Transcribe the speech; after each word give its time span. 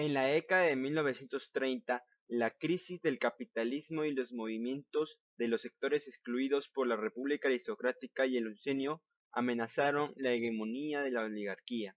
En 0.00 0.14
la 0.14 0.26
década 0.26 0.62
de 0.62 0.76
1930, 0.76 2.04
la 2.28 2.50
crisis 2.52 3.02
del 3.02 3.18
capitalismo 3.18 4.04
y 4.04 4.12
los 4.12 4.32
movimientos 4.32 5.18
de 5.38 5.48
los 5.48 5.62
sectores 5.62 6.06
excluidos 6.06 6.68
por 6.68 6.86
la 6.86 6.94
República 6.94 7.48
aristocrática 7.48 8.24
y 8.24 8.36
el 8.36 8.44
Lucenio 8.44 9.02
amenazaron 9.32 10.12
la 10.14 10.32
hegemonía 10.32 11.02
de 11.02 11.10
la 11.10 11.22
oligarquía. 11.22 11.96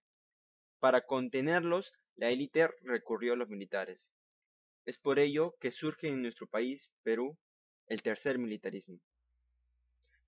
Para 0.80 1.06
contenerlos, 1.06 1.94
la 2.16 2.32
élite 2.32 2.70
recurrió 2.82 3.34
a 3.34 3.36
los 3.36 3.50
militares. 3.50 4.10
Es 4.88 4.98
por 4.98 5.20
ello 5.20 5.56
que 5.60 5.72
surge 5.72 6.08
en 6.08 6.24
nuestro 6.24 6.48
país, 6.48 6.90
Perú, 7.04 7.38
el 7.86 8.02
tercer 8.02 8.40
militarismo. 8.40 9.00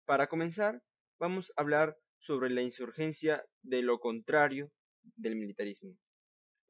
Para 0.05 0.27
comenzar, 0.27 0.83
vamos 1.17 1.51
a 1.57 1.61
hablar 1.63 1.97
sobre 2.19 2.51
la 2.51 2.61
insurgencia 2.61 3.43
de 3.63 3.81
lo 3.81 3.99
contrario 3.99 4.71
del 5.15 5.35
militarismo. 5.37 5.97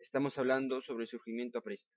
Estamos 0.04 0.38
hablando 0.38 0.82
sobre 0.82 1.04
el 1.04 1.08
surgimiento 1.08 1.60
aprista. 1.60 1.90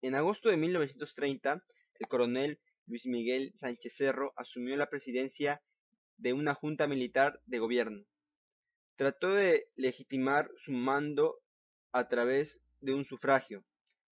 En 0.00 0.14
agosto 0.14 0.48
de 0.48 0.56
1930, 0.56 1.62
el 2.00 2.08
coronel 2.08 2.58
Luis 2.86 3.04
Miguel 3.04 3.52
Sánchez 3.60 3.94
Cerro 3.94 4.32
asumió 4.36 4.74
la 4.76 4.88
presidencia 4.88 5.62
de 6.16 6.32
una 6.32 6.54
junta 6.54 6.86
militar 6.86 7.42
de 7.44 7.58
gobierno. 7.58 8.06
Trató 8.96 9.34
de 9.34 9.68
legitimar 9.76 10.50
su 10.64 10.72
mando 10.72 11.42
a 11.92 12.08
través 12.08 12.58
de 12.80 12.94
un 12.94 13.04
sufragio. 13.04 13.62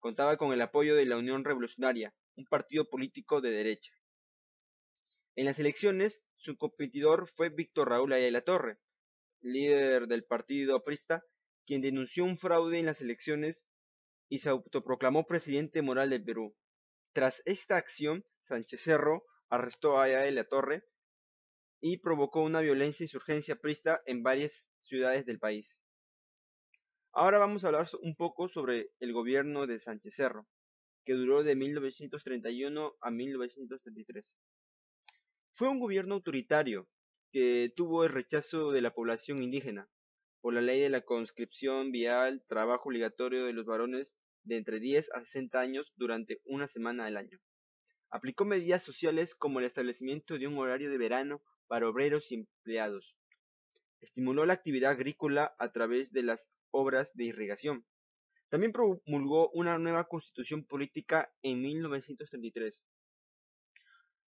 Contaba 0.01 0.37
con 0.37 0.53
el 0.53 0.63
apoyo 0.63 0.97
de 0.97 1.07
la 1.07 1.19
Unión 1.19 1.45
Revolucionaria, 1.45 2.13
un 2.35 2.45
partido 2.47 2.87
político 2.91 3.41
de 3.41 3.53
derecha. 3.53 3.93
En 5.37 5.45
las 5.45 5.61
elecciones, 5.61 6.21
su 6.37 6.57
competidor 6.57 7.31
fue 7.37 7.51
Víctor 7.51 7.91
Raúl 7.91 8.13
Ayala 8.13 8.41
Torre, 8.41 8.79
líder 9.43 10.09
del 10.09 10.25
partido 10.25 10.75
aprista, 10.75 11.23
quien 11.67 11.83
denunció 11.83 12.25
un 12.25 12.39
fraude 12.39 12.79
en 12.79 12.87
las 12.87 13.01
elecciones 13.01 13.65
y 14.29 14.39
se 14.39 14.49
autoproclamó 14.49 15.27
presidente 15.27 15.83
moral 15.83 16.11
del 16.11 16.25
Perú. 16.25 16.57
Tras 17.13 17.43
esta 17.45 17.77
acción, 17.77 18.25
Sánchez 18.49 18.83
Cerro 18.83 19.25
arrestó 19.49 19.99
a 19.99 20.05
Ayala 20.05 20.45
Torre 20.45 20.85
y 21.81 21.99
provocó 21.99 22.43
una 22.43 22.61
violencia 22.61 23.05
insurgencia 23.05 23.55
aprista 23.55 24.01
en 24.07 24.23
varias 24.23 24.65
ciudades 24.83 25.27
del 25.27 25.39
país. 25.39 25.69
Ahora 27.13 27.39
vamos 27.39 27.63
a 27.63 27.67
hablar 27.67 27.87
un 28.01 28.17
poco 28.17 28.49
sobre 28.49 28.89
el 28.99 29.13
gobierno 29.13 29.67
de 29.67 29.79
Sánchez 29.79 30.15
Cerro, 30.15 30.47
que 31.05 31.13
duró 31.13 31.43
de 31.43 31.55
1931 31.55 32.95
a 33.01 33.11
1933. 33.11 34.35
Fue 35.55 35.69
un 35.69 35.79
gobierno 35.79 36.15
autoritario 36.15 36.89
que 37.33 37.71
tuvo 37.77 38.05
el 38.05 38.13
rechazo 38.13 38.73
de 38.73 38.81
la 38.81 38.95
población 38.95 39.43
indígena 39.43 39.91
por 40.43 40.53
la 40.53 40.61
ley 40.61 40.81
de 40.81 40.91
la 40.91 41.01
conscripción 41.03 41.93
vial, 41.93 42.45
trabajo 42.49 42.89
obligatorio 42.89 43.47
de 43.47 43.53
los 43.53 43.65
varones 43.65 44.17
de 44.43 44.57
entre 44.57 44.81
10 44.81 45.11
a 45.15 45.21
60 45.21 45.61
años 45.61 45.93
durante 45.97 46.41
una 46.45 46.67
semana 46.67 47.07
al 47.07 47.17
año. 47.17 47.39
Aplicó 48.11 48.45
medidas 48.45 48.83
sociales 48.83 49.37
como 49.37 49.61
el 49.61 49.67
establecimiento 49.67 50.37
de 50.37 50.49
un 50.49 50.59
horario 50.59 50.91
de 50.91 50.99
verano 50.99 51.43
para 51.69 51.89
obreros 51.89 52.31
y 52.33 52.35
empleados. 52.35 53.17
Estimuló 54.01 54.45
la 54.45 54.53
actividad 54.55 54.91
agrícola 54.91 55.55
a 55.61 55.71
través 55.71 56.13
de 56.13 56.25
las 56.25 56.51
obras 56.73 57.13
de 57.15 57.25
irrigación. 57.25 57.87
También 58.49 58.73
promulgó 58.73 59.49
una 59.51 59.79
nueva 59.79 60.09
constitución 60.09 60.65
política 60.65 61.33
en 61.43 61.63
1933. 61.63 62.85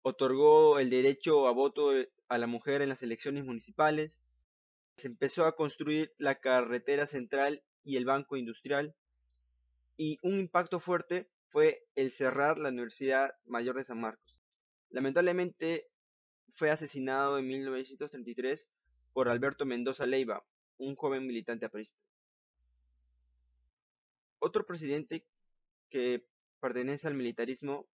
Otorgó 0.02 0.78
el 0.78 0.88
derecho 0.88 1.48
a 1.48 1.50
voto 1.50 1.90
a 2.28 2.38
la 2.38 2.46
mujer 2.46 2.80
en 2.80 2.90
las 2.90 3.02
elecciones 3.02 3.44
municipales. 3.44 4.22
Se 4.96 5.08
empezó 5.08 5.44
a 5.44 5.56
construir 5.56 6.14
la 6.18 6.40
carretera 6.40 7.06
central 7.06 7.62
y 7.84 7.96
el 7.96 8.04
banco 8.04 8.36
industrial. 8.36 8.94
Y 9.96 10.18
un 10.22 10.38
impacto 10.40 10.80
fuerte 10.80 11.28
fue 11.48 11.86
el 11.94 12.12
cerrar 12.12 12.58
la 12.58 12.70
Universidad 12.70 13.34
Mayor 13.44 13.76
de 13.76 13.84
San 13.84 14.00
Marcos. 14.00 14.36
Lamentablemente 14.90 15.88
fue 16.54 16.70
asesinado 16.70 17.38
en 17.38 17.46
1933 17.46 18.68
por 19.12 19.28
Alberto 19.28 19.66
Mendoza 19.66 20.06
Leiva, 20.06 20.44
un 20.78 20.96
joven 20.96 21.26
militante 21.26 21.66
aprista. 21.66 21.96
Otro 24.38 24.66
presidente 24.66 25.26
que 25.90 26.26
pertenece 26.60 27.08
al 27.08 27.14
militarismo 27.14 27.86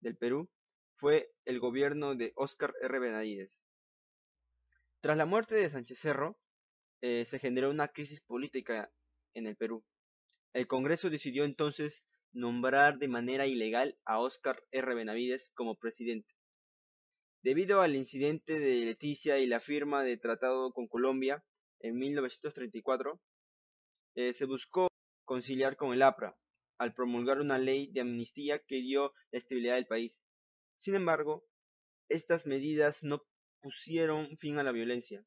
del 0.00 0.16
Perú 0.16 0.48
fue 0.96 1.32
el 1.44 1.60
gobierno 1.60 2.14
de 2.14 2.32
Óscar 2.36 2.74
R. 2.80 2.98
Benavides. 2.98 3.62
Tras 5.00 5.16
la 5.16 5.26
muerte 5.26 5.54
de 5.54 5.70
Sánchez 5.70 5.98
Cerro, 5.98 6.38
eh, 7.02 7.24
se 7.26 7.38
generó 7.38 7.68
una 7.68 7.88
crisis 7.88 8.20
política 8.20 8.90
en 9.34 9.46
el 9.46 9.56
Perú. 9.56 9.84
El 10.52 10.66
Congreso 10.66 11.10
decidió 11.10 11.44
entonces 11.44 12.04
nombrar 12.32 12.98
de 12.98 13.08
manera 13.08 13.46
ilegal 13.46 13.98
a 14.04 14.20
Óscar 14.20 14.62
R. 14.70 14.94
Benavides 14.94 15.50
como 15.54 15.76
presidente. 15.76 16.32
Debido 17.42 17.80
al 17.80 17.96
incidente 17.96 18.60
de 18.60 18.84
Leticia 18.84 19.38
y 19.38 19.46
la 19.46 19.58
firma 19.58 20.04
de 20.04 20.16
tratado 20.16 20.72
con 20.72 20.86
Colombia 20.86 21.44
en 21.80 21.98
1934, 21.98 23.20
eh, 24.14 24.32
se 24.32 24.44
buscó 24.44 24.86
conciliar 25.24 25.76
con 25.76 25.92
el 25.92 26.02
APRA, 26.02 26.36
al 26.78 26.94
promulgar 26.94 27.40
una 27.40 27.58
ley 27.58 27.90
de 27.92 28.02
amnistía 28.02 28.60
que 28.60 28.76
dio 28.76 29.12
la 29.32 29.40
estabilidad 29.40 29.74
del 29.74 29.86
país. 29.86 30.20
Sin 30.78 30.94
embargo, 30.94 31.44
estas 32.08 32.46
medidas 32.46 33.02
no 33.02 33.24
pusieron 33.60 34.36
fin 34.38 34.58
a 34.58 34.62
la 34.62 34.72
violencia, 34.72 35.24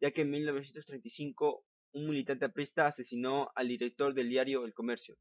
ya 0.00 0.10
que 0.12 0.22
en 0.22 0.30
1935 0.30 1.64
un 1.92 2.08
militante 2.08 2.44
aprista 2.44 2.86
asesinó 2.86 3.50
al 3.54 3.68
director 3.68 4.14
del 4.14 4.28
diario 4.28 4.64
El 4.64 4.74
Comercio, 4.74 5.16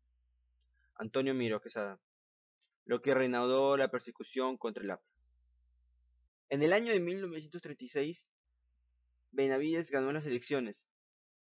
Antonio 0.96 1.34
Miro 1.34 1.62
Quesada, 1.62 2.00
lo 2.86 3.02
que 3.02 3.14
reanudó 3.14 3.78
la 3.78 3.92
persecución 3.92 4.58
contra 4.58 4.84
el 4.84 4.92
APRA. 4.92 5.06
En 6.50 6.64
el 6.64 6.74
año 6.74 6.92
de 6.92 7.00
1936, 7.00 8.26
Benavides 9.32 9.92
ganó 9.92 10.12
las 10.12 10.26
elecciones, 10.26 10.84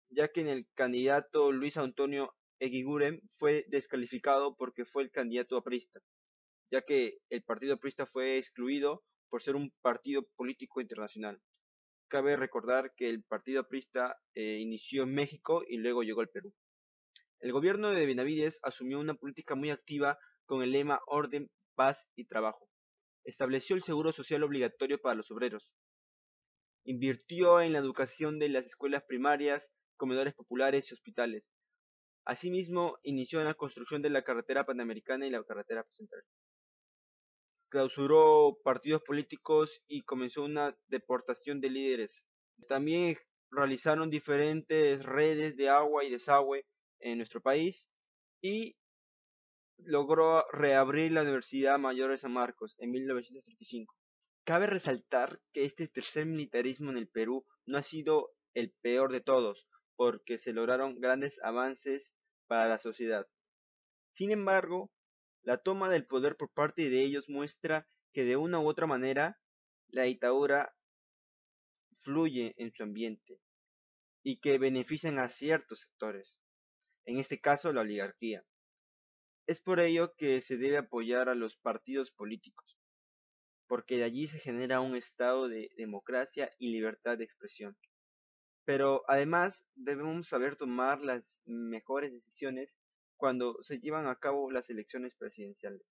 ya 0.09 0.29
que 0.29 0.41
en 0.41 0.47
el 0.47 0.67
candidato 0.73 1.51
Luis 1.51 1.77
Antonio 1.77 2.33
Eguiguren 2.59 3.21
fue 3.37 3.65
descalificado 3.67 4.55
porque 4.55 4.85
fue 4.85 5.03
el 5.03 5.11
candidato 5.11 5.57
aprista, 5.57 5.99
ya 6.71 6.81
que 6.81 7.19
el 7.29 7.43
partido 7.43 7.75
aprista 7.75 8.07
fue 8.07 8.37
excluido 8.37 9.03
por 9.29 9.43
ser 9.43 9.55
un 9.55 9.71
partido 9.81 10.23
político 10.35 10.81
internacional. 10.81 11.39
Cabe 12.09 12.37
recordar 12.37 12.93
que 12.95 13.09
el 13.09 13.23
partido 13.23 13.59
aprista 13.59 14.17
eh, 14.33 14.59
inició 14.59 15.03
en 15.03 15.13
México 15.13 15.63
y 15.67 15.77
luego 15.77 16.03
llegó 16.03 16.21
al 16.21 16.29
Perú. 16.29 16.53
El 17.39 17.51
gobierno 17.51 17.89
de 17.89 18.05
Benavides 18.05 18.59
asumió 18.63 18.99
una 18.99 19.15
política 19.15 19.55
muy 19.55 19.71
activa 19.71 20.17
con 20.45 20.63
el 20.63 20.71
lema 20.71 21.01
orden, 21.05 21.51
paz 21.75 21.99
y 22.15 22.25
trabajo. 22.25 22.69
Estableció 23.25 23.75
el 23.75 23.83
seguro 23.83 24.13
social 24.13 24.43
obligatorio 24.43 24.99
para 25.01 25.15
los 25.15 25.29
obreros. 25.31 25.69
Invirtió 26.85 27.59
en 27.59 27.73
la 27.73 27.79
educación 27.79 28.39
de 28.39 28.49
las 28.49 28.65
escuelas 28.65 29.03
primarias, 29.03 29.67
comedores 29.97 30.33
populares 30.33 30.89
y 30.89 30.93
hospitales. 30.93 31.43
Asimismo, 32.23 32.97
inició 33.03 33.43
la 33.43 33.53
construcción 33.53 34.01
de 34.01 34.11
la 34.11 34.23
carretera 34.23 34.65
panamericana 34.65 35.27
y 35.27 35.29
la 35.29 35.43
carretera 35.43 35.85
central. 35.91 36.23
Clausuró 37.69 38.57
partidos 38.63 39.01
políticos 39.03 39.81
y 39.87 40.03
comenzó 40.03 40.43
una 40.43 40.75
deportación 40.87 41.59
de 41.59 41.69
líderes. 41.69 42.23
También 42.67 43.17
realizaron 43.51 44.09
diferentes 44.09 45.03
redes 45.03 45.55
de 45.57 45.69
agua 45.69 46.03
y 46.03 46.11
desagüe 46.11 46.65
en 46.99 47.17
nuestro 47.17 47.41
país 47.41 47.87
y 48.41 48.75
logró 49.77 50.45
reabrir 50.51 51.11
la 51.11 51.21
Universidad 51.21 51.77
Mayor 51.77 52.11
de 52.11 52.17
San 52.17 52.33
Marcos 52.33 52.75
en 52.79 52.91
1935. 52.91 53.93
Cabe 54.45 54.67
resaltar 54.67 55.39
que 55.53 55.65
este 55.65 55.87
tercer 55.87 56.25
militarismo 56.25 56.91
en 56.91 56.97
el 56.97 57.07
Perú 57.07 57.45
no 57.65 57.77
ha 57.77 57.83
sido 57.83 58.31
el 58.53 58.71
peor 58.81 59.11
de 59.11 59.21
todos, 59.21 59.67
porque 59.95 60.37
se 60.37 60.53
lograron 60.53 60.99
grandes 60.99 61.39
avances 61.43 62.13
para 62.47 62.69
la 62.69 62.79
sociedad. 62.79 63.27
Sin 64.13 64.31
embargo, 64.31 64.89
la 65.47 65.57
toma 65.57 65.89
del 65.89 66.05
poder 66.05 66.35
por 66.35 66.51
parte 66.51 66.89
de 66.89 67.01
ellos 67.03 67.29
muestra 67.29 67.87
que 68.11 68.25
de 68.25 68.35
una 68.35 68.59
u 68.59 68.67
otra 68.67 68.85
manera 68.85 69.39
la 69.87 70.03
dictadura 70.03 70.75
fluye 72.01 72.53
en 72.57 72.73
su 72.73 72.83
ambiente 72.83 73.39
y 74.23 74.41
que 74.41 74.57
benefician 74.57 75.19
a 75.19 75.29
ciertos 75.29 75.79
sectores, 75.79 76.37
en 77.05 77.17
este 77.19 77.39
caso 77.39 77.71
la 77.71 77.79
oligarquía. 77.79 78.43
Es 79.47 79.61
por 79.61 79.79
ello 79.79 80.13
que 80.17 80.41
se 80.41 80.57
debe 80.57 80.79
apoyar 80.79 81.29
a 81.29 81.35
los 81.35 81.55
partidos 81.55 82.11
políticos, 82.11 82.77
porque 83.67 83.95
de 83.95 84.03
allí 84.03 84.27
se 84.27 84.39
genera 84.39 84.81
un 84.81 84.97
estado 84.97 85.47
de 85.47 85.71
democracia 85.77 86.51
y 86.59 86.73
libertad 86.73 87.17
de 87.17 87.23
expresión. 87.23 87.77
Pero 88.65 89.05
además 89.07 89.65
debemos 89.75 90.27
saber 90.27 90.57
tomar 90.57 90.99
las 90.99 91.23
mejores 91.45 92.11
decisiones 92.11 92.75
cuando 93.17 93.61
se 93.63 93.79
llevan 93.79 94.07
a 94.07 94.15
cabo 94.15 94.51
las 94.51 94.69
elecciones 94.69 95.15
presidenciales. 95.15 95.85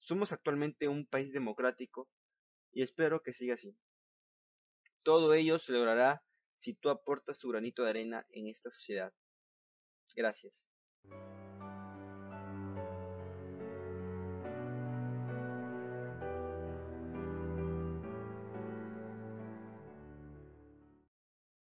Somos 0.00 0.32
actualmente 0.32 0.88
un 0.88 1.06
país 1.06 1.32
democrático 1.32 2.08
y 2.72 2.82
espero 2.82 3.22
que 3.22 3.32
siga 3.32 3.54
así. 3.54 3.76
Todo 5.04 5.32
ello 5.34 5.58
se 5.58 5.72
logrará 5.72 6.22
si 6.56 6.74
tú 6.74 6.90
aportas 6.90 7.38
tu 7.38 7.48
granito 7.48 7.84
de 7.84 7.90
arena 7.90 8.26
en 8.30 8.48
esta 8.48 8.70
sociedad. 8.70 9.12
Gracias. 10.14 10.52